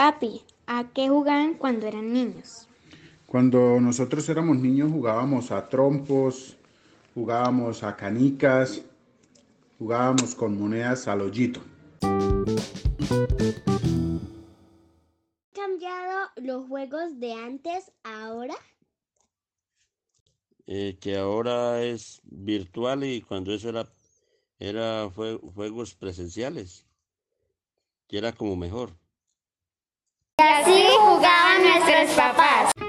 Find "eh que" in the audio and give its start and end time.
20.66-21.18